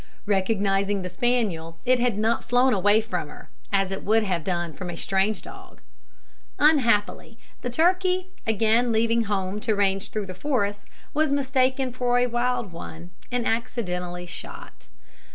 Recognising 0.25 1.03
the 1.03 1.11
spaniel, 1.11 1.77
it 1.85 1.99
had 1.99 2.17
not 2.17 2.43
flown 2.43 2.73
away 2.73 3.01
from 3.01 3.29
her, 3.29 3.51
as 3.71 3.91
it 3.91 4.03
would 4.03 4.23
have 4.23 4.43
done 4.43 4.73
from 4.73 4.89
a 4.89 4.97
strange 4.97 5.43
dog. 5.43 5.79
Unhappily, 6.57 7.37
the 7.61 7.69
turkey, 7.69 8.31
again 8.47 8.91
leaving 8.91 9.25
home 9.25 9.59
to 9.59 9.75
range 9.75 10.09
through 10.09 10.25
the 10.25 10.33
forest, 10.33 10.87
was 11.13 11.31
mistaken 11.31 11.93
for 11.93 12.17
a 12.17 12.25
wild 12.25 12.71
one, 12.71 13.11
and 13.31 13.45
accidentally 13.45 14.25
shot. 14.25 14.87